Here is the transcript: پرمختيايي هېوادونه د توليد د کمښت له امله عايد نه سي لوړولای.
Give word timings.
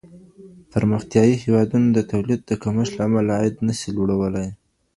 پرمختيايي 0.71 1.35
هېوادونه 1.43 1.87
د 1.91 1.99
توليد 2.11 2.39
د 2.45 2.51
کمښت 2.63 2.93
له 2.97 3.03
امله 3.07 3.31
عايد 3.39 3.55
نه 3.67 3.73
سي 3.79 3.89
لوړولای. 3.97 4.47